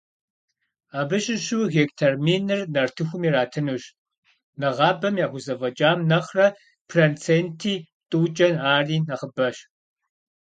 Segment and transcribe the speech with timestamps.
[0.99, 3.83] Абы щыщу гектар минир нартыхум иратынущ,
[4.59, 6.47] нэгъабэм яхузэфӀэкӀам нэхърэ
[6.89, 7.75] проценти
[8.09, 9.57] тӀукӀэ ари нэхъыбэщ.